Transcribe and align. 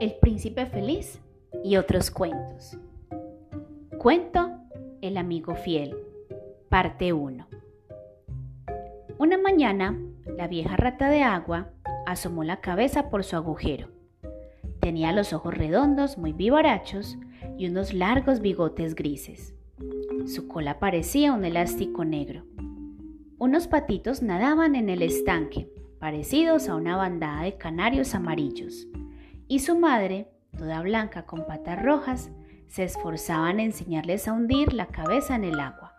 El 0.00 0.14
príncipe 0.14 0.64
feliz 0.64 1.20
y 1.62 1.76
otros 1.76 2.10
cuentos. 2.10 2.78
Cuento 3.98 4.50
El 5.02 5.18
amigo 5.18 5.54
fiel, 5.56 5.94
parte 6.70 7.12
1. 7.12 7.46
Una 9.18 9.36
mañana, 9.36 10.00
la 10.38 10.48
vieja 10.48 10.78
rata 10.78 11.10
de 11.10 11.22
agua 11.22 11.72
asomó 12.06 12.44
la 12.44 12.62
cabeza 12.62 13.10
por 13.10 13.24
su 13.24 13.36
agujero. 13.36 13.88
Tenía 14.80 15.12
los 15.12 15.34
ojos 15.34 15.52
redondos, 15.52 16.16
muy 16.16 16.32
vivarachos, 16.32 17.18
y 17.58 17.66
unos 17.66 17.92
largos 17.92 18.40
bigotes 18.40 18.94
grises. 18.94 19.54
Su 20.24 20.48
cola 20.48 20.78
parecía 20.78 21.34
un 21.34 21.44
elástico 21.44 22.06
negro. 22.06 22.44
Unos 23.36 23.68
patitos 23.68 24.22
nadaban 24.22 24.76
en 24.76 24.88
el 24.88 25.02
estanque, 25.02 25.68
parecidos 25.98 26.70
a 26.70 26.74
una 26.74 26.96
bandada 26.96 27.42
de 27.42 27.58
canarios 27.58 28.14
amarillos 28.14 28.89
y 29.50 29.58
su 29.58 29.76
madre, 29.76 30.28
toda 30.56 30.80
blanca 30.80 31.26
con 31.26 31.44
patas 31.44 31.82
rojas, 31.82 32.30
se 32.68 32.84
esforzaban 32.84 33.58
en 33.58 33.66
enseñarles 33.66 34.28
a 34.28 34.32
hundir 34.32 34.72
la 34.72 34.86
cabeza 34.86 35.34
en 35.34 35.42
el 35.42 35.58
agua. 35.58 35.96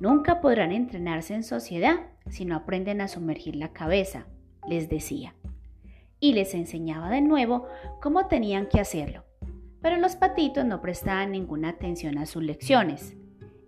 Nunca 0.00 0.40
podrán 0.40 0.72
entrenarse 0.72 1.32
en 1.32 1.44
sociedad 1.44 2.00
si 2.28 2.44
no 2.44 2.56
aprenden 2.56 3.02
a 3.02 3.06
sumergir 3.06 3.54
la 3.54 3.72
cabeza, 3.72 4.26
les 4.68 4.88
decía. 4.88 5.36
Y 6.18 6.32
les 6.32 6.52
enseñaba 6.54 7.08
de 7.08 7.20
nuevo 7.20 7.68
cómo 8.02 8.26
tenían 8.26 8.66
que 8.66 8.80
hacerlo. 8.80 9.22
Pero 9.80 9.98
los 9.98 10.16
patitos 10.16 10.64
no 10.64 10.80
prestaban 10.80 11.30
ninguna 11.30 11.68
atención 11.68 12.18
a 12.18 12.26
sus 12.26 12.42
lecciones. 12.42 13.14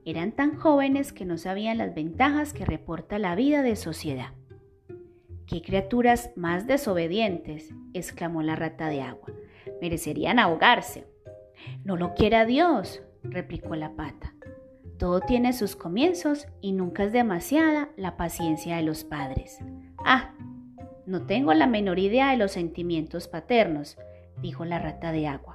Eran 0.04 0.32
tan 0.32 0.58
jóvenes 0.58 1.12
que 1.12 1.24
no 1.24 1.38
sabían 1.38 1.78
las 1.78 1.94
ventajas 1.94 2.52
que 2.52 2.64
reporta 2.64 3.20
la 3.20 3.36
vida 3.36 3.62
de 3.62 3.76
sociedad. 3.76 4.32
¡Qué 5.46 5.62
criaturas 5.62 6.30
más 6.36 6.66
desobedientes! 6.66 7.70
exclamó 7.92 8.42
la 8.42 8.56
rata 8.56 8.88
de 8.88 9.02
agua. 9.02 9.28
Merecerían 9.80 10.38
ahogarse. 10.38 11.06
No 11.84 11.96
lo 11.96 12.14
quiera 12.14 12.44
Dios, 12.44 13.02
replicó 13.22 13.76
la 13.76 13.94
pata. 13.94 14.34
Todo 14.98 15.20
tiene 15.20 15.52
sus 15.52 15.74
comienzos 15.74 16.46
y 16.60 16.72
nunca 16.72 17.04
es 17.04 17.12
demasiada 17.12 17.90
la 17.96 18.16
paciencia 18.16 18.76
de 18.76 18.82
los 18.82 19.04
padres. 19.04 19.58
Ah, 20.04 20.32
no 21.06 21.26
tengo 21.26 21.52
la 21.54 21.66
menor 21.66 21.98
idea 21.98 22.30
de 22.30 22.36
los 22.36 22.52
sentimientos 22.52 23.26
paternos, 23.26 23.98
dijo 24.40 24.64
la 24.64 24.78
rata 24.78 25.10
de 25.10 25.26
agua. 25.26 25.54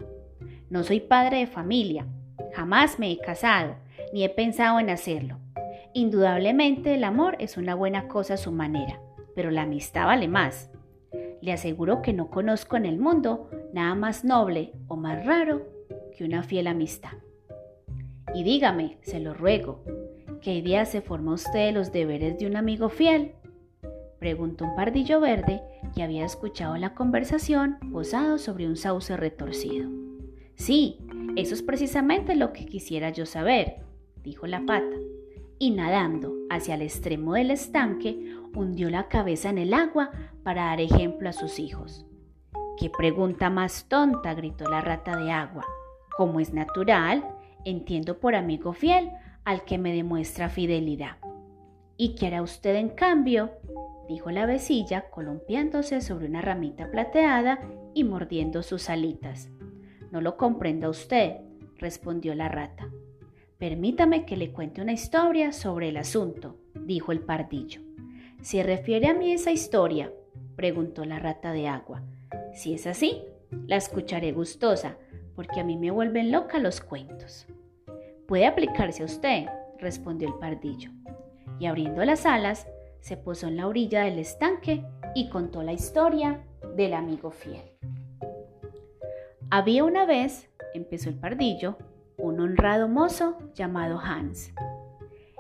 No 0.70 0.84
soy 0.84 1.00
padre 1.00 1.38
de 1.40 1.48
familia, 1.48 2.06
jamás 2.54 3.00
me 3.00 3.12
he 3.12 3.20
casado, 3.20 3.76
ni 4.14 4.26
he 4.26 4.30
pensado 4.30 4.80
en 4.80 4.90
hacerlo. 4.90 5.40
Indudablemente 5.94 6.94
el 6.94 7.04
amor 7.06 7.38
es 7.40 7.58
una 7.58 7.74
buena 7.74 8.08
cosa 8.08 8.34
a 8.34 8.38
su 8.38 8.52
manera, 8.52 9.00
pero 9.38 9.52
la 9.52 9.62
amistad 9.62 10.08
vale 10.08 10.28
más. 10.28 10.72
Le 11.42 11.54
aseguro 11.54 12.02
que 12.02 12.12
no 12.12 12.32
conozco 12.32 12.76
en 12.76 12.88
el 12.88 12.98
mundo 12.98 13.52
nada 13.72 13.94
más 13.94 14.26
noble 14.26 14.74
o 14.88 14.96
más 14.96 15.28
raro 15.28 15.62
que 16.18 16.26
una 16.26 16.42
fiel 16.42 16.66
amistad. 16.66 17.12
Y 18.34 18.44
dígame, 18.44 18.98
se 19.02 19.20
lo 19.20 19.36
ruego, 19.36 19.84
¿qué 20.42 20.56
idea 20.56 20.86
se 20.86 21.02
forma 21.02 21.36
usted 21.36 21.68
de 21.68 21.72
los 21.72 21.92
deberes 21.92 22.40
de 22.40 22.48
un 22.48 22.56
amigo 22.56 22.90
fiel? 22.90 23.36
Preguntó 24.18 24.66
un 24.66 24.76
pardillo 24.76 25.20
verde 25.20 25.62
que 25.94 26.02
había 26.02 26.26
escuchado 26.26 26.76
la 26.78 26.96
conversación 26.96 27.78
posado 27.92 28.40
sobre 28.40 28.66
un 28.66 28.76
sauce 28.76 29.16
retorcido. 29.18 29.88
Sí, 30.56 30.98
eso 31.36 31.54
es 31.54 31.62
precisamente 31.62 32.36
lo 32.36 32.54
que 32.54 32.66
quisiera 32.66 33.12
yo 33.12 33.28
saber, 33.28 33.76
dijo 34.24 34.48
la 34.48 34.66
pata, 34.66 34.98
y 35.60 35.72
nadando 35.72 36.36
hacia 36.50 36.76
el 36.76 36.82
extremo 36.82 37.34
del 37.34 37.52
estanque, 37.52 38.34
hundió 38.58 38.90
la 38.90 39.08
cabeza 39.08 39.50
en 39.50 39.60
el 39.60 39.74
agua 39.74 40.10
para 40.44 40.66
dar 40.66 40.82
ejemplo 40.82 41.30
a 41.30 41.34
sus 41.34 41.60
hijos. 41.60 42.06
¡Qué 42.78 42.90
pregunta 42.90 43.50
más 43.50 43.88
tonta! 43.88 44.34
gritó 44.34 44.68
la 44.70 44.82
rata 44.82 45.16
de 45.16 45.32
agua. 45.32 45.64
Como 46.18 46.40
es 46.40 46.54
natural, 46.54 47.24
entiendo 47.66 48.20
por 48.20 48.34
amigo 48.34 48.74
fiel 48.74 49.12
al 49.46 49.64
que 49.64 49.78
me 49.78 49.94
demuestra 49.94 50.50
fidelidad. 50.50 51.18
¿Y 51.98 52.16
qué 52.16 52.28
hará 52.28 52.42
usted 52.42 52.76
en 52.76 52.90
cambio? 52.90 53.52
dijo 54.10 54.32
la 54.32 54.46
vecilla, 54.46 55.10
columpiándose 55.10 56.02
sobre 56.02 56.28
una 56.28 56.42
ramita 56.42 56.90
plateada 56.90 57.60
y 57.94 58.04
mordiendo 58.04 58.64
sus 58.64 58.90
alitas. 58.90 59.50
No 60.12 60.22
lo 60.22 60.38
comprenda 60.38 60.90
usted, 60.90 61.38
respondió 61.78 62.34
la 62.34 62.48
rata. 62.48 62.90
Permítame 63.58 64.26
que 64.26 64.38
le 64.38 64.52
cuente 64.52 64.82
una 64.82 64.94
historia 64.94 65.52
sobre 65.52 65.90
el 65.90 65.98
asunto, 65.98 66.58
dijo 66.74 67.12
el 67.12 67.20
pardillo. 67.20 67.87
¿Se 68.48 68.64
refiere 68.64 69.08
a 69.10 69.14
mí 69.14 69.34
esa 69.34 69.52
historia? 69.52 70.10
preguntó 70.56 71.04
la 71.04 71.20
rata 71.20 71.52
de 71.52 71.68
agua. 71.68 72.04
Si 72.54 72.74
es 72.74 72.88
así, 72.88 73.26
la 73.66 73.76
escucharé 73.76 74.32
gustosa, 74.32 74.96
porque 75.36 75.60
a 75.60 75.66
mí 75.66 75.76
me 75.76 75.92
vuelven 75.92 76.32
loca 76.32 76.58
los 76.58 76.80
cuentos. 76.80 77.46
Puede 78.26 78.46
aplicarse 78.46 79.04
a 79.04 79.06
usted, 79.06 79.48
respondió 79.80 80.30
el 80.30 80.36
pardillo. 80.36 80.92
Y 81.60 81.66
abriendo 81.66 82.06
las 82.06 82.26
alas, 82.26 82.70
se 83.02 83.18
posó 83.18 83.50
en 83.50 83.58
la 83.58 83.68
orilla 83.68 84.04
del 84.04 84.18
estanque 84.18 84.82
y 85.14 85.28
contó 85.28 85.62
la 85.62 85.74
historia 85.74 86.40
del 86.74 86.94
amigo 86.94 87.32
fiel. 87.32 87.74
Había 89.50 89.84
una 89.84 90.06
vez, 90.06 90.50
empezó 90.74 91.10
el 91.10 91.20
pardillo, 91.20 91.78
un 92.18 92.40
honrado 92.40 92.88
mozo 92.88 93.38
llamado 93.56 94.00
Hans. 94.00 94.54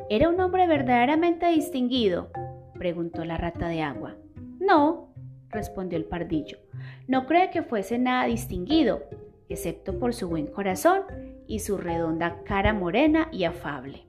Era 0.09 0.28
un 0.28 0.41
hombre 0.41 0.68
verdaderamente 0.68 1.47
distinguido, 1.47 2.31
preguntó 2.77 3.25
la 3.25 3.38
rata 3.38 3.67
de 3.67 3.81
agua. 3.81 4.15
No, 4.59 5.13
respondió 5.49 5.97
el 5.97 6.05
pardillo. 6.05 6.57
No 7.07 7.25
cree 7.25 7.49
que 7.49 7.63
fuese 7.63 7.97
nada 7.97 8.25
distinguido, 8.25 9.03
excepto 9.49 9.97
por 9.99 10.13
su 10.13 10.27
buen 10.27 10.47
corazón 10.47 11.01
y 11.47 11.59
su 11.59 11.77
redonda 11.77 12.43
cara 12.43 12.73
morena 12.73 13.29
y 13.31 13.45
afable. 13.45 14.03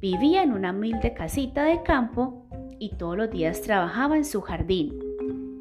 Vivía 0.00 0.42
en 0.42 0.52
una 0.52 0.70
humilde 0.70 1.14
casita 1.14 1.64
de 1.64 1.82
campo 1.82 2.46
y 2.78 2.90
todos 2.96 3.16
los 3.16 3.30
días 3.30 3.62
trabajaba 3.62 4.16
en 4.16 4.24
su 4.24 4.40
jardín. 4.40 4.98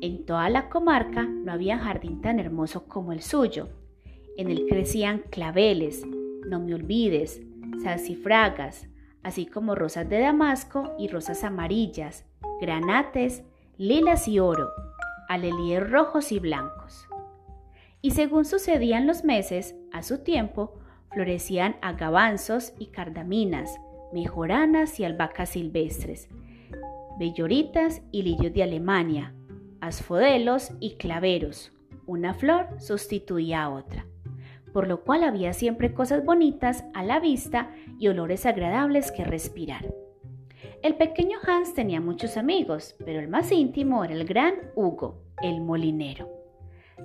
En 0.02 0.26
toda 0.26 0.50
la 0.50 0.70
comarca 0.70 1.24
no 1.24 1.52
había 1.52 1.80
jardín 1.80 2.22
tan 2.22 2.40
hermoso 2.40 2.86
como 2.86 3.14
el 3.14 3.22
suyo, 3.22 3.70
en 4.36 4.50
él 4.50 4.66
crecían 4.68 5.20
claveles, 5.30 6.06
no 6.48 6.60
me 6.60 6.74
olvides, 6.74 7.42
salsifragas, 7.84 8.88
así 9.24 9.46
como 9.46 9.76
rosas 9.76 10.08
de 10.10 10.20
damasco 10.20 10.94
y 11.00 11.08
rosas 11.08 11.44
amarillas, 11.44 12.26
granates, 12.62 13.44
lilas 13.78 14.28
y 14.28 14.40
oro, 14.40 14.70
alelíes 15.30 15.90
rojos 15.90 16.32
y 16.32 16.40
blancos. 16.40 17.08
Y 18.02 18.12
según 18.12 18.46
sucedían 18.46 19.08
los 19.08 19.24
meses, 19.24 19.76
a 19.92 20.04
su 20.04 20.20
tiempo, 20.20 20.78
florecían 21.12 21.78
agavanzos 21.82 22.74
y 22.78 22.88
cardaminas, 22.88 23.80
mejoranas 24.12 25.00
y 25.00 25.06
albahacas 25.06 25.50
silvestres, 25.50 26.28
belloritas 27.18 28.02
y 28.12 28.24
lirios 28.24 28.54
de 28.54 28.64
Alemania, 28.64 29.34
asfodelos 29.80 30.72
y 30.80 30.96
claveros. 30.96 31.72
Una 32.06 32.34
flor 32.34 32.68
sustituía 32.80 33.64
a 33.64 33.70
otra 33.70 34.06
por 34.74 34.88
lo 34.88 35.04
cual 35.04 35.24
había 35.24 35.54
siempre 35.54 35.94
cosas 35.94 36.26
bonitas 36.26 36.84
a 36.94 37.04
la 37.04 37.20
vista 37.20 37.72
y 38.00 38.08
olores 38.08 38.46
agradables 38.46 39.12
que 39.12 39.24
respirar. 39.24 39.86
El 40.82 40.96
pequeño 40.96 41.38
Hans 41.48 41.74
tenía 41.74 42.02
muchos 42.02 42.36
amigos, 42.36 42.96
pero 43.06 43.20
el 43.20 43.30
más 43.30 43.52
íntimo 43.52 44.04
era 44.04 44.14
el 44.14 44.26
gran 44.26 44.56
Hugo, 44.76 45.22
el 45.42 45.62
molinero. 45.62 46.30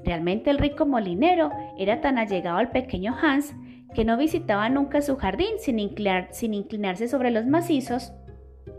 Realmente 0.04 0.50
el 0.50 0.58
rico 0.58 0.86
molinero 0.86 1.50
era 1.78 2.00
tan 2.00 2.18
allegado 2.18 2.58
al 2.58 2.70
pequeño 2.70 3.14
Hans 3.20 3.54
que 3.94 4.04
no 4.04 4.16
visitaba 4.16 4.68
nunca 4.68 5.00
su 5.00 5.16
jardín 5.16 5.58
sin, 5.58 5.78
inclinarse 5.78 7.08
sobre 7.08 7.30
los 7.30 7.46
macizos 7.46 8.12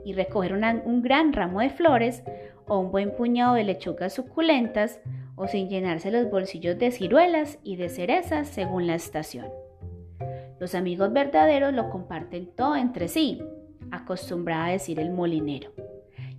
y 0.05 0.13
recoger 0.13 0.53
un 0.53 1.01
gran 1.01 1.33
ramo 1.33 1.61
de 1.61 1.69
flores 1.69 2.23
o 2.69 2.79
un 2.79 2.91
buen 2.91 3.15
puñado 3.15 3.55
de 3.55 3.65
lechugas 3.65 4.13
suculentas 4.13 5.01
o 5.35 5.47
sin 5.47 5.67
llenarse 5.67 6.11
los 6.11 6.29
bolsillos 6.29 6.77
de 6.77 6.91
ciruelas 6.91 7.59
y 7.63 7.75
de 7.75 7.89
cerezas 7.89 8.47
según 8.47 8.87
la 8.87 8.95
estación. 8.95 9.47
Los 10.59 10.75
amigos 10.75 11.11
verdaderos 11.13 11.73
lo 11.73 11.89
comparten 11.89 12.47
todo 12.55 12.75
entre 12.75 13.07
sí, 13.07 13.41
acostumbraba 13.91 14.65
a 14.65 14.71
decir 14.71 14.99
el 14.99 15.11
molinero. 15.11 15.71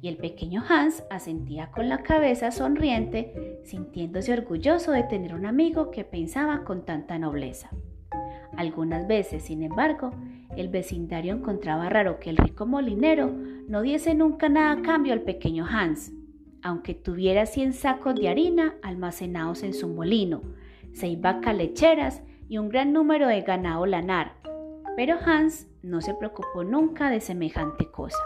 Y 0.02 0.08
el 0.08 0.16
pequeño 0.16 0.62
Hans 0.68 1.04
asentía 1.10 1.70
con 1.70 1.88
la 1.88 2.02
cabeza 2.02 2.50
sonriente, 2.50 3.60
sintiéndose 3.64 4.32
orgulloso 4.32 4.92
de 4.92 5.02
tener 5.02 5.34
un 5.34 5.46
amigo 5.46 5.90
que 5.90 6.04
pensaba 6.04 6.64
con 6.64 6.84
tanta 6.84 7.18
nobleza. 7.18 7.70
Algunas 8.56 9.06
veces, 9.06 9.44
sin 9.44 9.62
embargo, 9.62 10.10
el 10.56 10.68
vecindario 10.68 11.34
encontraba 11.34 11.88
raro 11.88 12.18
que 12.18 12.30
el 12.30 12.36
rico 12.36 12.66
molinero 12.66 13.30
no 13.68 13.82
diese 13.82 14.14
nunca 14.14 14.48
nada 14.48 14.72
a 14.72 14.82
cambio 14.82 15.12
al 15.12 15.22
pequeño 15.22 15.66
Hans, 15.66 16.12
aunque 16.62 16.94
tuviera 16.94 17.46
100 17.46 17.72
sacos 17.72 18.14
de 18.14 18.28
harina 18.28 18.74
almacenados 18.82 19.62
en 19.62 19.74
su 19.74 19.88
molino, 19.88 20.42
seis 20.92 21.20
vacas 21.20 21.56
lecheras 21.56 22.22
y 22.48 22.58
un 22.58 22.68
gran 22.68 22.92
número 22.92 23.28
de 23.28 23.42
ganado 23.42 23.86
lanar. 23.86 24.34
Pero 24.96 25.16
Hans 25.24 25.66
no 25.82 26.00
se 26.00 26.14
preocupó 26.14 26.64
nunca 26.64 27.10
de 27.10 27.20
semejante 27.20 27.90
cosa. 27.90 28.18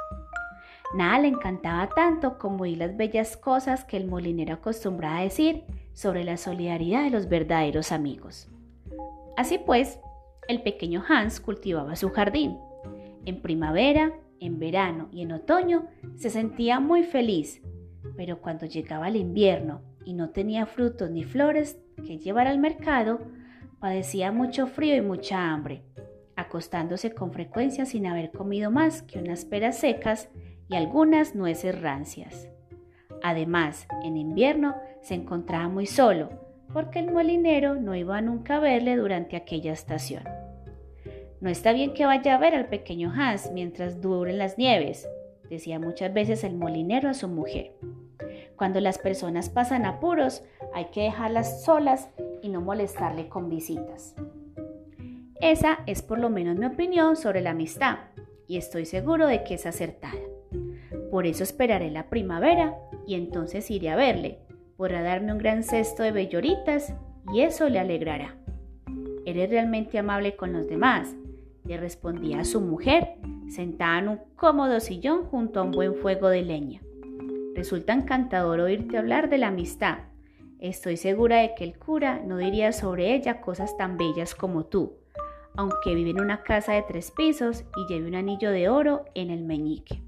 Nada 0.95 1.19
le 1.19 1.29
encantaba 1.29 1.89
tanto 1.89 2.39
como 2.39 2.63
oír 2.63 2.79
las 2.79 2.97
bellas 2.97 3.37
cosas 3.37 3.85
que 3.85 3.97
el 3.97 4.07
molinero 4.07 4.55
acostumbraba 4.55 5.19
a 5.19 5.23
decir 5.23 5.65
sobre 5.93 6.25
la 6.25 6.37
solidaridad 6.37 7.05
de 7.05 7.11
los 7.11 7.29
verdaderos 7.29 7.93
amigos. 7.93 8.49
Así 9.37 9.59
pues, 9.59 9.99
el 10.49 10.63
pequeño 10.63 11.03
Hans 11.09 11.41
cultivaba 11.41 11.97
su 11.97 12.11
jardín. 12.11 12.59
En 13.25 13.41
primavera, 13.43 14.13
en 14.41 14.59
verano 14.59 15.09
y 15.11 15.23
en 15.23 15.33
otoño 15.33 15.87
se 16.17 16.31
sentía 16.31 16.79
muy 16.81 17.03
feliz, 17.03 17.63
pero 18.17 18.41
cuando 18.41 18.67
llegaba 18.67 19.09
el 19.09 19.17
invierno 19.17 19.83
y 20.05 20.15
no 20.15 20.31
tenía 20.31 20.67
frutos 20.67 21.11
ni 21.11 21.25
flores 21.25 21.79
que 22.07 22.19
llevar 22.19 22.47
al 22.47 22.59
mercado, 22.59 23.21
padecía 23.81 24.33
mucho 24.33 24.67
frío 24.67 24.97
y 24.97 25.01
mucha 25.01 25.53
hambre, 25.53 25.83
acostándose 26.37 27.13
con 27.15 27.33
frecuencia 27.33 27.87
sin 27.87 28.07
haber 28.07 28.31
comido 28.31 28.71
más 28.71 29.03
que 29.03 29.19
unas 29.19 29.45
peras 29.45 29.79
secas 29.79 30.29
y 30.69 30.77
algunas 30.77 31.35
nueces 31.35 31.81
rancias. 31.81 32.49
Además, 33.23 33.87
en 34.03 34.17
invierno 34.17 34.75
se 35.03 35.15
encontraba 35.15 35.69
muy 35.69 35.87
solo, 35.87 36.31
porque 36.73 36.99
el 36.99 37.13
molinero 37.13 37.75
no 37.75 37.95
iba 37.95 38.21
nunca 38.21 38.57
a 38.57 38.61
verle 38.61 38.97
durante 38.97 39.37
aquella 39.37 39.73
estación. 39.73 40.25
No 41.41 41.51
está 41.51 41.73
bien 41.73 41.95
que 41.95 42.07
vaya 42.07 42.35
a 42.35 42.39
ver 42.39 42.55
al 42.55 42.69
pequeño 42.69 43.13
Hans 43.15 43.51
mientras 43.53 44.01
duren 44.01 44.39
las 44.39 44.59
nieves, 44.59 45.09
decía 45.51 45.79
muchas 45.79 46.13
veces 46.13 46.45
el 46.45 46.55
molinero 46.55 47.09
a 47.09 47.15
su 47.15 47.29
mujer. 47.29 47.73
Cuando 48.57 48.81
las 48.81 48.99
personas 48.99 49.51
pasan 49.51 49.85
apuros, 49.85 50.43
hay 50.73 50.87
que 50.87 51.03
dejarlas 51.03 51.65
solas 51.65 52.09
y 52.43 52.49
no 52.49 52.61
molestarle 52.61 53.29
con 53.29 53.49
visitas. 53.49 54.15
Esa 55.41 55.81
es 55.87 56.03
por 56.03 56.19
lo 56.19 56.31
menos 56.31 56.57
mi 56.57 56.67
opinión 56.67 57.17
sobre 57.17 57.41
la 57.41 57.51
amistad, 57.51 57.99
y 58.47 58.57
estoy 58.57 58.87
seguro 58.87 59.27
de 59.27 59.43
que 59.45 59.55
es 59.55 59.67
acertada. 59.67 60.21
Por 61.11 61.27
eso 61.27 61.43
esperaré 61.43 61.91
la 61.91 62.09
primavera 62.09 62.77
y 63.07 63.15
entonces 63.15 63.71
iré 63.71 63.91
a 63.91 63.97
verle. 63.97 64.39
Podrá 64.77 65.03
darme 65.03 65.33
un 65.33 65.39
gran 65.39 65.63
cesto 65.63 66.03
de 66.03 66.13
belloritas 66.13 66.95
y 67.33 67.43
eso 67.43 67.69
le 67.69 67.79
alegrará. 67.79 68.37
Eres 69.25 69.51
realmente 69.51 69.99
amable 69.99 70.37
con 70.37 70.53
los 70.53 70.67
demás, 70.67 71.15
le 71.65 71.79
respondía 71.79 72.41
a 72.41 72.45
su 72.45 72.61
mujer, 72.61 73.17
sentada 73.49 73.99
en 73.99 74.09
un 74.09 74.21
cómodo 74.37 74.81
sillón 74.81 75.25
junto 75.25 75.61
a 75.61 75.63
un 75.63 75.71
buen 75.71 75.95
fuego 75.95 76.29
de 76.29 76.43
leña. 76.43 76.83
Resulta 77.55 77.93
encantador 77.93 78.61
oírte 78.61 78.99
hablar 78.99 79.31
de 79.31 79.39
la 79.39 79.49
amistad. 79.49 79.99
Estoy 80.59 80.97
segura 80.97 81.39
de 81.39 81.55
que 81.55 81.65
el 81.65 81.79
cura 81.79 82.21
no 82.25 82.39
diría 82.39 82.73
sobre 82.73 83.15
ella 83.15 83.41
cosas 83.41 83.77
tan 83.77 83.97
bellas 83.97 84.35
como 84.35 84.65
tú, 84.65 84.95
aunque 85.57 85.95
vive 85.95 86.11
en 86.11 86.21
una 86.21 86.43
casa 86.43 86.73
de 86.73 86.83
tres 86.83 87.11
pisos 87.11 87.65
y 87.77 87.93
lleve 87.93 88.09
un 88.09 88.15
anillo 88.15 88.51
de 88.51 88.69
oro 88.69 89.05
en 89.15 89.31
el 89.31 89.45
meñique. 89.45 90.03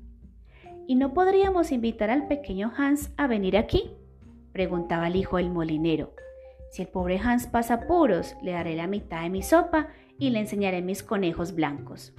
¿Y 0.86 0.94
no 0.94 1.14
podríamos 1.14 1.72
invitar 1.72 2.10
al 2.10 2.28
pequeño 2.28 2.72
Hans 2.76 3.10
a 3.16 3.26
venir 3.26 3.56
aquí? 3.56 3.90
preguntaba 4.52 5.08
el 5.08 5.16
hijo 5.16 5.36
del 5.36 5.50
molinero. 5.50 6.14
Si 6.70 6.82
el 6.82 6.88
pobre 6.88 7.18
Hans 7.18 7.46
pasa 7.46 7.74
apuros, 7.74 8.36
le 8.42 8.52
daré 8.52 8.74
la 8.74 8.86
mitad 8.86 9.22
de 9.22 9.30
mi 9.30 9.42
sopa 9.42 9.88
y 10.18 10.30
le 10.30 10.40
enseñaré 10.40 10.82
mis 10.82 11.02
conejos 11.02 11.54
blancos. 11.54 12.14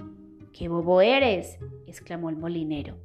¡Qué 0.52 0.68
bobo 0.68 1.00
eres! 1.00 1.58
exclamó 1.86 2.30
el 2.30 2.36
molinero. 2.36 2.96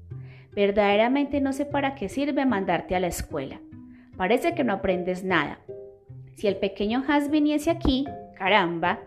Verdaderamente 0.55 1.41
no 1.41 1.53
sé 1.53 1.65
para 1.65 1.95
qué 1.95 2.09
sirve 2.09 2.45
mandarte 2.45 2.95
a 2.95 2.99
la 2.99 3.07
escuela. 3.07 3.59
Parece 4.17 4.53
que 4.53 4.63
no 4.63 4.73
aprendes 4.73 5.23
nada. 5.23 5.59
Si 6.35 6.47
el 6.47 6.57
pequeño 6.57 7.03
Hans 7.07 7.29
viniese 7.29 7.71
aquí, 7.71 8.05
caramba, 8.35 8.99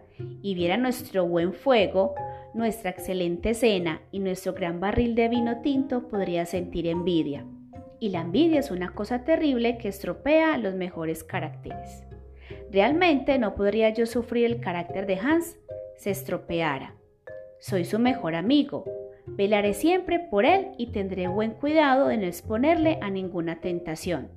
y 0.42 0.54
viera 0.54 0.76
nuestro 0.76 1.26
buen 1.26 1.52
fuego, 1.52 2.14
nuestra 2.54 2.90
excelente 2.90 3.54
cena 3.54 4.00
y 4.10 4.18
nuestro 4.18 4.54
gran 4.54 4.80
barril 4.80 5.14
de 5.14 5.28
vino 5.28 5.60
tinto 5.60 6.08
podría 6.08 6.46
sentir 6.46 6.86
envidia. 6.86 7.44
Y 8.00 8.10
la 8.10 8.22
envidia 8.22 8.60
es 8.60 8.70
una 8.70 8.90
cosa 8.94 9.24
terrible 9.24 9.78
que 9.78 9.88
estropea 9.88 10.56
los 10.58 10.74
mejores 10.74 11.22
caracteres. 11.22 12.04
Realmente 12.70 13.38
no 13.38 13.54
podría 13.54 13.90
yo 13.90 14.06
sufrir 14.06 14.46
el 14.46 14.60
carácter 14.60 15.06
de 15.06 15.16
Hans 15.16 15.58
se 15.96 16.10
estropeara. 16.10 16.94
Soy 17.58 17.84
su 17.84 17.98
mejor 17.98 18.34
amigo. 18.34 18.84
Velaré 19.26 19.74
siempre 19.74 20.20
por 20.20 20.44
él 20.44 20.68
y 20.78 20.92
tendré 20.92 21.26
buen 21.26 21.52
cuidado 21.52 22.08
de 22.08 22.16
no 22.16 22.26
exponerle 22.26 22.98
a 23.02 23.10
ninguna 23.10 23.60
tentación. 23.60 24.28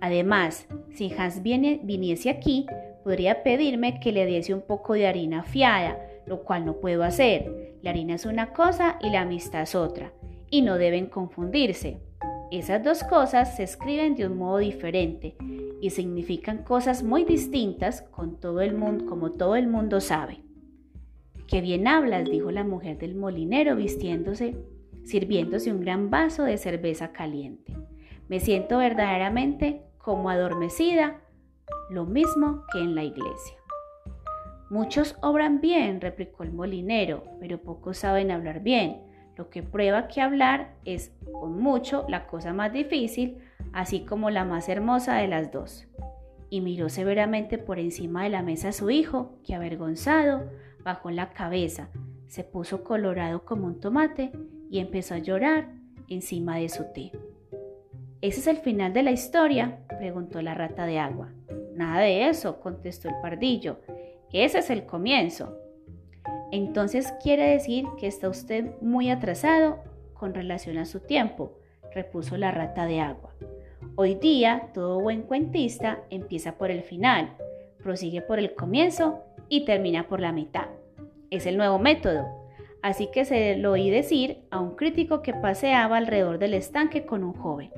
Además, 0.00 0.66
si 0.90 1.12
Hans 1.16 1.42
viniese 1.42 2.30
aquí, 2.30 2.66
podría 3.04 3.42
pedirme 3.42 4.00
que 4.00 4.12
le 4.12 4.26
diese 4.26 4.54
un 4.54 4.62
poco 4.62 4.94
de 4.94 5.06
harina 5.06 5.44
fiada, 5.44 5.98
lo 6.26 6.42
cual 6.42 6.64
no 6.64 6.80
puedo 6.80 7.04
hacer. 7.04 7.76
La 7.82 7.90
harina 7.90 8.14
es 8.14 8.24
una 8.24 8.52
cosa 8.52 8.98
y 9.00 9.10
la 9.10 9.20
amistad 9.20 9.62
es 9.62 9.74
otra, 9.74 10.12
y 10.50 10.62
no 10.62 10.78
deben 10.78 11.06
confundirse. 11.06 12.00
Esas 12.50 12.82
dos 12.82 13.04
cosas 13.04 13.56
se 13.56 13.62
escriben 13.62 14.14
de 14.14 14.26
un 14.26 14.36
modo 14.36 14.58
diferente 14.58 15.36
y 15.80 15.90
significan 15.90 16.64
cosas 16.64 17.02
muy 17.02 17.24
distintas 17.24 18.02
con 18.02 18.40
todo 18.40 18.62
el 18.62 18.74
mundo, 18.74 19.06
como 19.06 19.32
todo 19.32 19.56
el 19.56 19.68
mundo 19.68 20.00
sabe. 20.00 20.40
Qué 21.46 21.60
bien 21.60 21.86
hablas, 21.86 22.24
dijo 22.24 22.50
la 22.50 22.64
mujer 22.64 22.98
del 22.98 23.14
molinero 23.14 23.76
vistiéndose, 23.76 24.56
sirviéndose 25.04 25.72
un 25.72 25.80
gran 25.80 26.10
vaso 26.10 26.44
de 26.44 26.56
cerveza 26.56 27.12
caliente. 27.12 27.76
Me 28.28 28.40
siento 28.40 28.78
verdaderamente 28.78 29.82
como 29.98 30.30
adormecida, 30.30 31.20
lo 31.90 32.06
mismo 32.06 32.64
que 32.72 32.78
en 32.78 32.94
la 32.94 33.04
iglesia. 33.04 33.56
Muchos 34.70 35.16
obran 35.20 35.60
bien, 35.60 36.00
replicó 36.00 36.42
el 36.42 36.52
molinero, 36.52 37.24
pero 37.38 37.58
pocos 37.60 37.98
saben 37.98 38.30
hablar 38.30 38.60
bien, 38.60 39.02
lo 39.36 39.50
que 39.50 39.62
prueba 39.62 40.08
que 40.08 40.22
hablar 40.22 40.74
es 40.84 41.12
con 41.32 41.60
mucho 41.60 42.06
la 42.08 42.26
cosa 42.26 42.52
más 42.52 42.72
difícil, 42.72 43.38
así 43.72 44.00
como 44.04 44.30
la 44.30 44.44
más 44.44 44.68
hermosa 44.68 45.16
de 45.16 45.28
las 45.28 45.52
dos. 45.52 45.86
Y 46.48 46.60
miró 46.60 46.88
severamente 46.88 47.58
por 47.58 47.78
encima 47.78 48.24
de 48.24 48.30
la 48.30 48.42
mesa 48.42 48.68
a 48.68 48.72
su 48.72 48.90
hijo, 48.90 49.36
que 49.44 49.54
avergonzado 49.54 50.48
bajó 50.84 51.10
la 51.10 51.30
cabeza, 51.30 51.88
se 52.28 52.44
puso 52.44 52.84
colorado 52.84 53.44
como 53.44 53.66
un 53.66 53.80
tomate 53.80 54.30
y 54.70 54.78
empezó 54.78 55.14
a 55.14 55.18
llorar 55.18 55.68
encima 56.08 56.58
de 56.58 56.68
su 56.68 56.84
té. 56.92 57.10
¿Ese 58.20 58.40
es 58.40 58.46
el 58.46 58.58
final 58.58 58.92
de 58.92 59.02
la 59.02 59.10
historia? 59.10 59.80
preguntó 59.98 60.40
la 60.42 60.54
rata 60.54 60.86
de 60.86 60.98
agua. 60.98 61.32
Nada 61.74 62.00
de 62.00 62.28
eso, 62.28 62.60
contestó 62.60 63.08
el 63.08 63.16
pardillo. 63.20 63.80
Ese 64.32 64.58
es 64.58 64.70
el 64.70 64.84
comienzo. 64.84 65.56
Entonces 66.50 67.12
quiere 67.22 67.50
decir 67.50 67.84
que 67.98 68.06
está 68.06 68.28
usted 68.28 68.72
muy 68.80 69.10
atrasado 69.10 69.78
con 70.12 70.34
relación 70.34 70.78
a 70.78 70.84
su 70.84 71.00
tiempo, 71.00 71.58
repuso 71.92 72.36
la 72.36 72.50
rata 72.50 72.86
de 72.86 73.00
agua. 73.00 73.34
Hoy 73.96 74.16
día 74.16 74.70
todo 74.74 75.00
buen 75.00 75.22
cuentista 75.22 76.02
empieza 76.10 76.56
por 76.58 76.70
el 76.70 76.82
final, 76.82 77.36
prosigue 77.82 78.22
por 78.22 78.38
el 78.38 78.54
comienzo 78.54 79.22
y 79.48 79.64
termina 79.64 80.08
por 80.08 80.20
la 80.20 80.32
mitad. 80.32 80.66
Es 81.30 81.46
el 81.46 81.56
nuevo 81.56 81.78
método. 81.78 82.26
Así 82.82 83.08
que 83.12 83.24
se 83.24 83.56
lo 83.56 83.72
oí 83.72 83.88
decir 83.88 84.38
a 84.50 84.60
un 84.60 84.76
crítico 84.76 85.22
que 85.22 85.32
paseaba 85.32 85.96
alrededor 85.96 86.38
del 86.38 86.54
estanque 86.54 87.06
con 87.06 87.24
un 87.24 87.32
joven. 87.32 87.70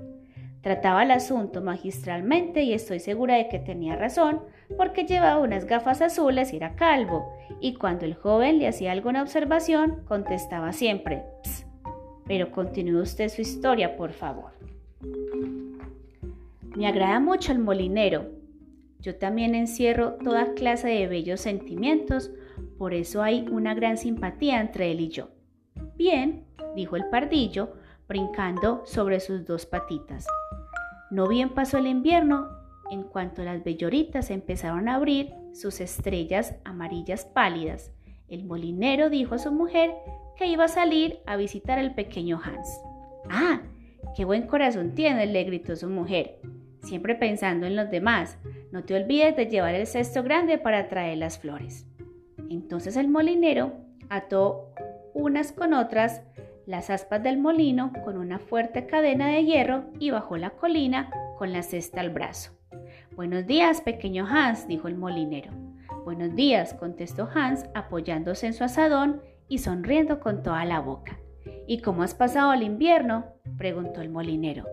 Trataba 0.62 1.04
el 1.04 1.12
asunto 1.12 1.62
magistralmente 1.62 2.64
y 2.64 2.72
estoy 2.72 2.98
segura 2.98 3.36
de 3.36 3.48
que 3.48 3.60
tenía 3.60 3.94
razón, 3.94 4.40
porque 4.76 5.04
llevaba 5.04 5.40
unas 5.40 5.64
gafas 5.64 6.02
azules 6.02 6.52
y 6.52 6.56
era 6.56 6.74
calvo, 6.74 7.32
y 7.60 7.74
cuando 7.74 8.04
el 8.04 8.14
joven 8.14 8.58
le 8.58 8.66
hacía 8.66 8.90
alguna 8.90 9.22
observación, 9.22 10.02
contestaba 10.08 10.72
siempre, 10.72 11.22
Ps. 11.44 11.66
Pero 12.26 12.50
continúe 12.50 13.00
usted 13.00 13.28
su 13.28 13.42
historia, 13.42 13.96
por 13.96 14.12
favor. 14.12 14.50
Me 16.76 16.88
agrada 16.88 17.20
mucho 17.20 17.52
el 17.52 17.60
molinero. 17.60 18.26
Yo 19.00 19.16
también 19.16 19.54
encierro 19.54 20.14
toda 20.14 20.54
clase 20.54 20.88
de 20.88 21.06
bellos 21.06 21.40
sentimientos, 21.40 22.30
por 22.78 22.94
eso 22.94 23.22
hay 23.22 23.46
una 23.50 23.74
gran 23.74 23.96
simpatía 23.96 24.60
entre 24.60 24.90
él 24.90 25.00
y 25.00 25.08
yo. 25.08 25.30
Bien, 25.96 26.46
dijo 26.74 26.96
el 26.96 27.08
pardillo, 27.08 27.74
brincando 28.08 28.82
sobre 28.86 29.20
sus 29.20 29.44
dos 29.44 29.66
patitas. 29.66 30.26
No 31.10 31.28
bien 31.28 31.50
pasó 31.50 31.78
el 31.78 31.86
invierno 31.86 32.48
en 32.90 33.02
cuanto 33.02 33.42
las 33.42 33.64
belloritas 33.64 34.30
empezaron 34.30 34.88
a 34.88 34.94
abrir 34.94 35.34
sus 35.52 35.80
estrellas 35.80 36.54
amarillas 36.64 37.24
pálidas, 37.24 37.90
el 38.28 38.44
molinero 38.44 39.10
dijo 39.10 39.34
a 39.34 39.38
su 39.38 39.52
mujer 39.52 39.92
que 40.36 40.46
iba 40.46 40.64
a 40.64 40.68
salir 40.68 41.20
a 41.26 41.36
visitar 41.36 41.78
al 41.78 41.94
pequeño 41.94 42.40
Hans. 42.42 42.80
¡Ah! 43.30 43.62
¡Qué 44.16 44.24
buen 44.24 44.46
corazón 44.46 44.94
tiene! 44.94 45.26
le 45.26 45.44
gritó 45.44 45.74
su 45.74 45.88
mujer, 45.88 46.40
siempre 46.86 47.14
pensando 47.14 47.66
en 47.66 47.76
los 47.76 47.90
demás. 47.90 48.38
No 48.72 48.84
te 48.84 48.94
olvides 48.94 49.36
de 49.36 49.46
llevar 49.46 49.74
el 49.74 49.86
cesto 49.86 50.22
grande 50.22 50.58
para 50.58 50.88
traer 50.88 51.18
las 51.18 51.38
flores. 51.38 51.86
Entonces 52.48 52.96
el 52.96 53.08
molinero 53.08 53.72
ató 54.08 54.72
unas 55.14 55.52
con 55.52 55.74
otras 55.74 56.22
las 56.66 56.90
aspas 56.90 57.22
del 57.22 57.38
molino 57.38 57.92
con 58.04 58.16
una 58.18 58.38
fuerte 58.38 58.86
cadena 58.86 59.28
de 59.28 59.44
hierro 59.44 59.84
y 59.98 60.10
bajó 60.10 60.36
la 60.36 60.50
colina 60.50 61.10
con 61.38 61.52
la 61.52 61.62
cesta 61.62 62.00
al 62.00 62.10
brazo. 62.10 62.52
Buenos 63.14 63.46
días, 63.46 63.80
pequeño 63.80 64.26
Hans, 64.26 64.66
dijo 64.66 64.88
el 64.88 64.96
molinero. 64.96 65.52
Buenos 66.04 66.34
días, 66.34 66.74
contestó 66.74 67.28
Hans, 67.34 67.66
apoyándose 67.74 68.46
en 68.46 68.52
su 68.52 68.64
asadón 68.64 69.22
y 69.48 69.58
sonriendo 69.58 70.20
con 70.20 70.42
toda 70.42 70.64
la 70.64 70.80
boca. 70.80 71.18
¿Y 71.66 71.80
cómo 71.80 72.02
has 72.02 72.14
pasado 72.14 72.52
el 72.52 72.62
invierno? 72.62 73.24
preguntó 73.56 74.00
el 74.00 74.10
molinero. 74.10 74.66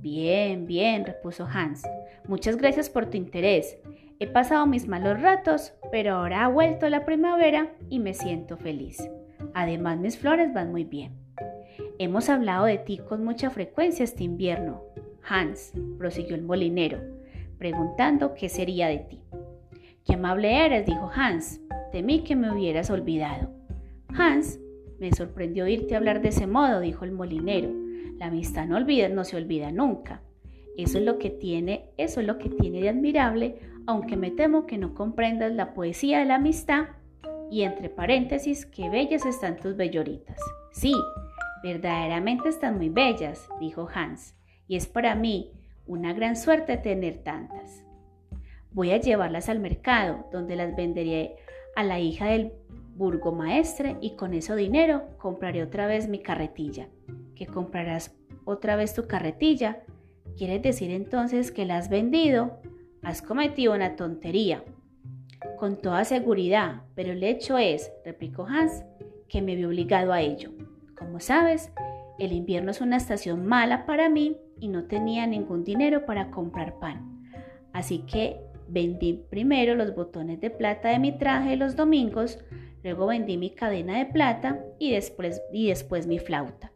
Bien, 0.00 0.66
bien, 0.66 1.04
repuso 1.04 1.46
Hans. 1.46 1.82
Muchas 2.26 2.56
gracias 2.56 2.88
por 2.90 3.06
tu 3.06 3.16
interés. 3.16 3.78
He 4.20 4.26
pasado 4.26 4.66
mis 4.66 4.88
malos 4.88 5.20
ratos, 5.20 5.72
pero 5.90 6.16
ahora 6.16 6.44
ha 6.44 6.48
vuelto 6.48 6.88
la 6.88 7.04
primavera 7.04 7.72
y 7.88 7.98
me 7.98 8.14
siento 8.14 8.56
feliz. 8.56 9.08
Además, 9.54 9.98
mis 9.98 10.18
flores 10.18 10.52
van 10.52 10.70
muy 10.70 10.84
bien. 10.84 11.12
Hemos 11.98 12.28
hablado 12.28 12.66
de 12.66 12.78
ti 12.78 12.98
con 12.98 13.24
mucha 13.24 13.50
frecuencia 13.50 14.04
este 14.04 14.24
invierno. 14.24 14.82
Hans, 15.28 15.72
prosiguió 15.98 16.34
el 16.34 16.42
molinero, 16.42 16.98
preguntando 17.58 18.34
qué 18.34 18.48
sería 18.48 18.88
de 18.88 18.98
ti. 18.98 19.20
Qué 20.04 20.14
amable 20.14 20.64
eres, 20.64 20.86
dijo 20.86 21.10
Hans. 21.14 21.60
Temí 21.92 22.24
que 22.24 22.34
me 22.34 22.50
hubieras 22.50 22.90
olvidado. 22.90 23.50
Hans, 24.08 24.58
me 24.98 25.12
sorprendió 25.12 25.64
oírte 25.64 25.96
hablar 25.96 26.20
de 26.22 26.28
ese 26.28 26.46
modo, 26.46 26.80
dijo 26.80 27.04
el 27.04 27.12
molinero. 27.12 27.70
La 28.18 28.26
amistad 28.26 28.66
no 28.66 28.76
olvida, 28.76 29.08
no 29.08 29.24
se 29.24 29.36
olvida 29.36 29.70
nunca. 29.70 30.22
Eso 30.76 30.98
es 30.98 31.04
lo 31.04 31.18
que 31.18 31.30
tiene, 31.30 31.90
eso 31.96 32.20
es 32.20 32.26
lo 32.26 32.38
que 32.38 32.48
tiene 32.48 32.80
de 32.80 32.88
admirable, 32.88 33.58
aunque 33.86 34.16
me 34.16 34.30
temo 34.30 34.66
que 34.66 34.76
no 34.76 34.94
comprendas 34.94 35.52
la 35.52 35.72
poesía 35.72 36.18
de 36.18 36.24
la 36.24 36.36
amistad. 36.36 36.88
Y 37.50 37.62
entre 37.62 37.88
paréntesis, 37.88 38.66
qué 38.66 38.90
bellas 38.90 39.24
están 39.24 39.56
tus 39.56 39.76
belloritas. 39.76 40.38
Sí, 40.72 40.94
verdaderamente 41.62 42.48
están 42.48 42.76
muy 42.76 42.88
bellas, 42.88 43.48
dijo 43.60 43.88
Hans, 43.92 44.34
y 44.66 44.76
es 44.76 44.86
para 44.86 45.14
mí 45.14 45.52
una 45.86 46.12
gran 46.12 46.36
suerte 46.36 46.76
tener 46.76 47.22
tantas. 47.22 47.84
Voy 48.72 48.90
a 48.90 49.00
llevarlas 49.00 49.48
al 49.48 49.60
mercado, 49.60 50.26
donde 50.30 50.56
las 50.56 50.76
venderé 50.76 51.36
a 51.74 51.84
la 51.84 52.00
hija 52.00 52.26
del 52.26 52.52
burgomaestre 52.96 53.96
y 54.00 54.16
con 54.16 54.34
ese 54.34 54.54
dinero 54.56 55.04
compraré 55.18 55.62
otra 55.62 55.86
vez 55.86 56.08
mi 56.08 56.18
carretilla. 56.18 56.88
¿Que 57.38 57.46
comprarás 57.46 58.16
otra 58.44 58.74
vez 58.74 58.94
tu 58.94 59.06
carretilla? 59.06 59.84
¿Quieres 60.36 60.60
decir 60.60 60.90
entonces 60.90 61.52
que 61.52 61.66
la 61.66 61.76
has 61.76 61.88
vendido? 61.88 62.58
Has 63.00 63.22
cometido 63.22 63.74
una 63.74 63.94
tontería. 63.94 64.64
Con 65.56 65.76
toda 65.76 66.04
seguridad, 66.04 66.82
pero 66.96 67.12
el 67.12 67.22
hecho 67.22 67.56
es, 67.56 67.92
replicó 68.04 68.44
Hans, 68.44 68.82
que 69.28 69.40
me 69.40 69.54
vi 69.54 69.64
obligado 69.64 70.12
a 70.12 70.20
ello. 70.20 70.50
Como 70.98 71.20
sabes, 71.20 71.70
el 72.18 72.32
invierno 72.32 72.72
es 72.72 72.80
una 72.80 72.96
estación 72.96 73.46
mala 73.46 73.86
para 73.86 74.08
mí 74.08 74.36
y 74.58 74.66
no 74.66 74.86
tenía 74.86 75.24
ningún 75.28 75.62
dinero 75.62 76.06
para 76.06 76.32
comprar 76.32 76.80
pan. 76.80 77.22
Así 77.72 78.00
que 78.00 78.40
vendí 78.66 79.24
primero 79.30 79.76
los 79.76 79.94
botones 79.94 80.40
de 80.40 80.50
plata 80.50 80.88
de 80.88 80.98
mi 80.98 81.16
traje 81.16 81.56
los 81.56 81.76
domingos, 81.76 82.40
luego 82.82 83.06
vendí 83.06 83.36
mi 83.36 83.50
cadena 83.50 83.96
de 83.98 84.06
plata 84.06 84.58
y 84.80 84.90
después, 84.90 85.40
y 85.52 85.68
después 85.68 86.08
mi 86.08 86.18
flauta. 86.18 86.72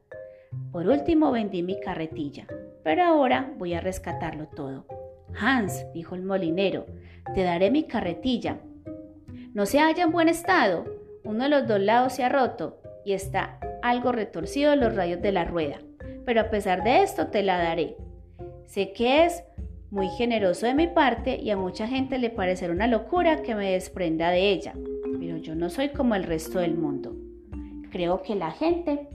Por 0.71 0.89
último 0.89 1.31
vendí 1.31 1.63
mi 1.63 1.79
carretilla, 1.81 2.47
pero 2.83 3.05
ahora 3.05 3.53
voy 3.59 3.75
a 3.75 3.81
rescatarlo 3.81 4.47
todo. 4.49 4.87
Hans, 5.39 5.87
dijo 5.93 6.15
el 6.15 6.23
molinero, 6.23 6.87
te 7.35 7.43
daré 7.43 7.71
mi 7.71 7.85
carretilla. 7.85 8.59
No 9.55 9.67
se 9.67 9.81
halla 9.81 10.05
en 10.05 10.13
buen 10.13 10.29
estado. 10.29 10.85
Uno 11.25 11.45
de 11.45 11.51
los 11.51 11.69
dos 11.69 11.81
lados 11.81 12.15
se 12.15 12.25
ha 12.25 12.29
roto 12.29 12.81
y 13.05 13.13
está 13.13 13.59
algo 13.83 14.13
retorcido 14.13 14.75
los 14.77 14.95
rayos 14.95 15.21
de 15.23 15.33
la 15.33 15.45
rueda, 15.45 15.79
pero 16.25 16.41
a 16.41 16.51
pesar 16.51 16.83
de 16.85 17.03
esto 17.03 17.29
te 17.29 17.43
la 17.43 17.59
daré. 17.59 17.97
Sé 18.67 18.93
que 18.93 19.25
es 19.25 19.45
muy 19.91 20.09
generoso 20.09 20.67
de 20.67 20.75
mi 20.75 20.87
parte 20.87 21.37
y 21.37 21.51
a 21.51 21.57
mucha 21.57 21.87
gente 21.87 22.19
le 22.19 22.31
parecerá 22.31 22.73
una 22.73 22.87
locura 22.87 23.43
que 23.43 23.55
me 23.55 23.73
desprenda 23.73 24.31
de 24.31 24.51
ella, 24.51 24.73
pero 25.21 25.37
yo 25.37 25.55
no 25.55 25.69
soy 25.69 25.91
como 25.91 26.15
el 26.15 26.25
resto 26.25 26.61
del 26.61 26.75
mundo. 26.75 27.15
Creo 27.91 28.23
que 28.23 28.35
la 28.35 28.53
gente 28.53 29.09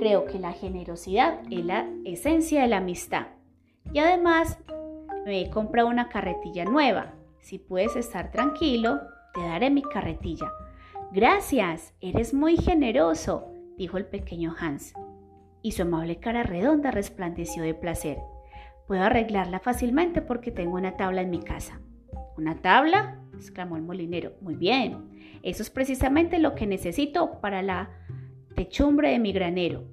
Creo 0.00 0.24
que 0.24 0.38
la 0.38 0.52
generosidad 0.52 1.40
es 1.50 1.62
la 1.62 1.86
esencia 2.06 2.62
de 2.62 2.68
la 2.68 2.78
amistad. 2.78 3.26
Y 3.92 3.98
además 3.98 4.58
me 5.26 5.42
he 5.42 5.50
comprado 5.50 5.88
una 5.88 6.08
carretilla 6.08 6.64
nueva. 6.64 7.12
Si 7.40 7.58
puedes 7.58 7.96
estar 7.96 8.30
tranquilo, 8.30 8.98
te 9.34 9.42
daré 9.42 9.68
mi 9.68 9.82
carretilla. 9.82 10.50
Gracias, 11.12 11.92
eres 12.00 12.32
muy 12.32 12.56
generoso, 12.56 13.52
dijo 13.76 13.98
el 13.98 14.06
pequeño 14.06 14.56
Hans 14.58 14.94
y 15.60 15.72
su 15.72 15.82
amable 15.82 16.16
cara 16.16 16.44
redonda 16.44 16.90
resplandeció 16.90 17.62
de 17.62 17.74
placer. 17.74 18.20
Puedo 18.86 19.02
arreglarla 19.02 19.60
fácilmente 19.60 20.22
porque 20.22 20.50
tengo 20.50 20.76
una 20.76 20.96
tabla 20.96 21.20
en 21.20 21.28
mi 21.28 21.40
casa. 21.40 21.78
¿Una 22.38 22.62
tabla? 22.62 23.18
exclamó 23.34 23.76
el 23.76 23.82
molinero. 23.82 24.32
Muy 24.40 24.54
bien, 24.54 25.10
eso 25.42 25.62
es 25.62 25.68
precisamente 25.68 26.38
lo 26.38 26.54
que 26.54 26.66
necesito 26.66 27.40
para 27.42 27.60
la 27.60 27.90
techumbre 28.60 29.12
de 29.12 29.18
mi 29.18 29.32
granero. 29.32 29.84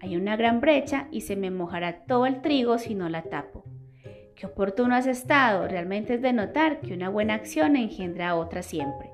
Hay 0.00 0.16
una 0.16 0.34
gran 0.34 0.60
brecha 0.60 1.06
y 1.12 1.20
se 1.20 1.36
me 1.36 1.52
mojará 1.52 2.04
todo 2.04 2.26
el 2.26 2.40
trigo 2.40 2.76
si 2.76 2.96
no 2.96 3.08
la 3.08 3.22
tapo. 3.22 3.62
Qué 4.34 4.46
oportuno 4.46 4.96
has 4.96 5.06
estado. 5.06 5.68
Realmente 5.68 6.14
es 6.14 6.22
de 6.22 6.32
notar 6.32 6.80
que 6.80 6.94
una 6.94 7.10
buena 7.10 7.34
acción 7.34 7.76
engendra 7.76 8.34
otra 8.34 8.62
siempre. 8.62 9.12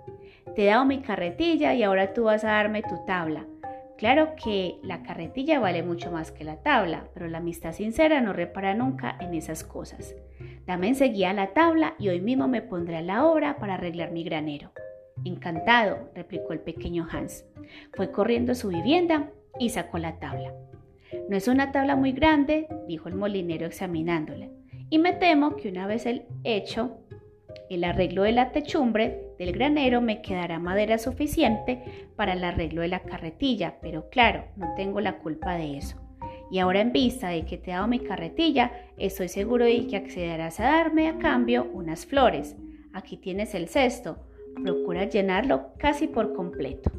Te 0.54 0.62
he 0.62 0.66
dado 0.68 0.86
mi 0.86 1.02
carretilla 1.02 1.74
y 1.74 1.82
ahora 1.82 2.14
tú 2.14 2.24
vas 2.24 2.44
a 2.44 2.52
darme 2.52 2.80
tu 2.80 3.04
tabla. 3.04 3.44
Claro 3.98 4.36
que 4.42 4.76
la 4.82 5.02
carretilla 5.02 5.60
vale 5.60 5.82
mucho 5.82 6.10
más 6.10 6.32
que 6.32 6.44
la 6.44 6.62
tabla, 6.62 7.04
pero 7.12 7.28
la 7.28 7.38
amistad 7.38 7.74
sincera 7.74 8.22
no 8.22 8.32
repara 8.32 8.72
nunca 8.72 9.18
en 9.20 9.34
esas 9.34 9.64
cosas. 9.64 10.14
Dame 10.64 10.88
enseguida 10.88 11.34
la 11.34 11.48
tabla 11.48 11.94
y 11.98 12.08
hoy 12.08 12.22
mismo 12.22 12.48
me 12.48 12.62
pondré 12.62 12.96
a 12.96 13.02
la 13.02 13.26
obra 13.26 13.58
para 13.58 13.74
arreglar 13.74 14.12
mi 14.12 14.24
granero. 14.24 14.72
Encantado, 15.26 16.10
replicó 16.14 16.54
el 16.54 16.60
pequeño 16.60 17.06
Hans. 17.12 17.44
Fue 17.92 18.10
corriendo 18.10 18.52
a 18.52 18.56
su 18.56 18.68
vivienda 18.68 19.30
y 19.58 19.70
sacó 19.70 19.98
la 19.98 20.18
tabla. 20.18 20.52
No 21.28 21.36
es 21.36 21.48
una 21.48 21.72
tabla 21.72 21.96
muy 21.96 22.12
grande, 22.12 22.66
dijo 22.88 23.08
el 23.08 23.14
molinero 23.14 23.66
examinándola, 23.66 24.48
y 24.90 24.98
me 24.98 25.12
temo 25.12 25.56
que 25.56 25.68
una 25.68 25.86
vez 25.86 26.06
el 26.06 26.24
hecho 26.42 26.98
el 27.70 27.84
arreglo 27.84 28.22
de 28.22 28.32
la 28.32 28.52
techumbre 28.52 29.34
del 29.38 29.52
granero 29.52 30.00
me 30.00 30.22
quedará 30.22 30.58
madera 30.58 30.98
suficiente 30.98 32.06
para 32.16 32.34
el 32.34 32.44
arreglo 32.44 32.82
de 32.82 32.88
la 32.88 33.00
carretilla, 33.00 33.76
pero 33.80 34.08
claro, 34.10 34.44
no 34.56 34.74
tengo 34.76 35.00
la 35.00 35.18
culpa 35.18 35.54
de 35.54 35.78
eso. 35.78 35.96
Y 36.50 36.58
ahora 36.58 36.80
en 36.80 36.92
vista 36.92 37.28
de 37.28 37.44
que 37.44 37.56
te 37.56 37.70
he 37.70 37.74
dado 37.74 37.88
mi 37.88 38.00
carretilla, 38.00 38.70
estoy 38.96 39.28
seguro 39.28 39.64
de 39.64 39.86
que 39.86 39.96
accederás 39.96 40.60
a 40.60 40.64
darme 40.64 41.08
a 41.08 41.18
cambio 41.18 41.68
unas 41.72 42.06
flores. 42.06 42.54
Aquí 42.92 43.16
tienes 43.16 43.54
el 43.54 43.68
cesto. 43.68 44.18
Procura 44.62 45.04
llenarlo 45.04 45.72
casi 45.78 46.06
por 46.06 46.32
completo. 46.34 46.92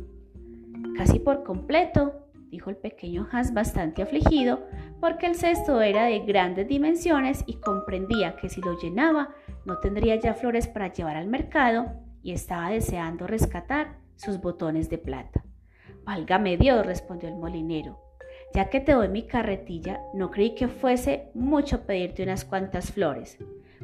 Casi 0.97 1.19
por 1.19 1.43
completo, 1.43 2.27
dijo 2.49 2.69
el 2.69 2.77
pequeño 2.77 3.27
Hans 3.31 3.53
bastante 3.53 4.01
afligido, 4.01 4.65
porque 5.01 5.25
el 5.25 5.35
cesto 5.35 5.81
era 5.81 6.05
de 6.05 6.19
grandes 6.19 6.67
dimensiones 6.67 7.43
y 7.47 7.55
comprendía 7.55 8.35
que 8.37 8.49
si 8.49 8.61
lo 8.61 8.79
llenaba 8.79 9.29
no 9.65 9.79
tendría 9.79 10.15
ya 10.15 10.33
flores 10.33 10.67
para 10.67 10.91
llevar 10.91 11.17
al 11.17 11.27
mercado 11.27 11.87
y 12.23 12.31
estaba 12.31 12.69
deseando 12.69 13.27
rescatar 13.27 13.97
sus 14.15 14.39
botones 14.39 14.89
de 14.89 14.97
plata. 14.97 15.43
Válgame 16.05 16.57
Dios, 16.57 16.85
respondió 16.85 17.29
el 17.29 17.35
molinero. 17.35 17.99
Ya 18.53 18.69
que 18.69 18.79
te 18.79 18.93
doy 18.93 19.09
mi 19.09 19.27
carretilla, 19.27 19.99
no 20.13 20.31
creí 20.31 20.55
que 20.55 20.67
fuese 20.67 21.29
mucho 21.33 21.85
pedirte 21.85 22.23
unas 22.23 22.45
cuantas 22.45 22.91
flores. 22.91 23.37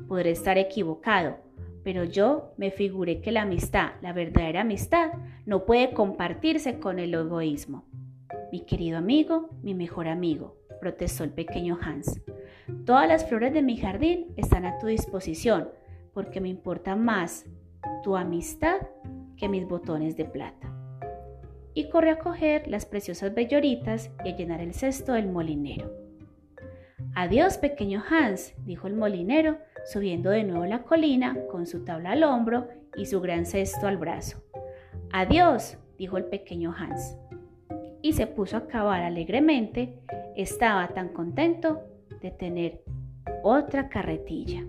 Podré 0.07 0.31
estar 0.31 0.57
equivocado, 0.57 1.39
pero 1.83 2.03
yo 2.03 2.53
me 2.57 2.71
figuré 2.71 3.21
que 3.21 3.31
la 3.31 3.43
amistad, 3.43 3.91
la 4.01 4.13
verdadera 4.13 4.61
amistad, 4.61 5.11
no 5.45 5.65
puede 5.65 5.93
compartirse 5.93 6.79
con 6.79 6.99
el 6.99 7.13
egoísmo. 7.13 7.85
Mi 8.51 8.61
querido 8.61 8.97
amigo, 8.97 9.49
mi 9.61 9.73
mejor 9.73 10.07
amigo, 10.07 10.57
protestó 10.79 11.23
el 11.23 11.31
pequeño 11.31 11.77
Hans. 11.81 12.21
Todas 12.85 13.07
las 13.07 13.27
flores 13.27 13.53
de 13.53 13.61
mi 13.61 13.77
jardín 13.77 14.33
están 14.37 14.65
a 14.65 14.77
tu 14.79 14.87
disposición, 14.87 15.69
porque 16.13 16.41
me 16.41 16.49
importa 16.49 16.95
más 16.95 17.45
tu 18.03 18.15
amistad 18.15 18.77
que 19.37 19.49
mis 19.49 19.67
botones 19.67 20.17
de 20.17 20.25
plata. 20.25 20.73
Y 21.73 21.89
corrió 21.89 22.13
a 22.13 22.19
coger 22.19 22.67
las 22.67 22.85
preciosas 22.85 23.33
belloritas 23.33 24.11
y 24.25 24.29
a 24.29 24.35
llenar 24.35 24.61
el 24.61 24.73
cesto 24.73 25.13
del 25.13 25.29
molinero. 25.29 25.91
Adiós, 27.15 27.57
pequeño 27.57 28.03
Hans, 28.09 28.53
dijo 28.65 28.87
el 28.87 28.95
molinero, 28.95 29.57
subiendo 29.85 30.29
de 30.29 30.43
nuevo 30.43 30.65
la 30.65 30.83
colina 30.83 31.37
con 31.49 31.65
su 31.65 31.83
tabla 31.83 32.11
al 32.11 32.23
hombro 32.23 32.67
y 32.95 33.05
su 33.05 33.21
gran 33.21 33.45
cesto 33.45 33.87
al 33.87 33.97
brazo. 33.97 34.43
Adiós, 35.11 35.77
dijo 35.97 36.17
el 36.17 36.25
pequeño 36.25 36.73
Hans 36.77 37.17
y 38.01 38.13
se 38.13 38.27
puso 38.27 38.57
a 38.57 38.67
cavar 38.67 39.03
alegremente, 39.03 39.99
estaba 40.35 40.87
tan 40.89 41.09
contento 41.09 41.81
de 42.21 42.31
tener 42.31 42.83
otra 43.43 43.89
carretilla. 43.89 44.63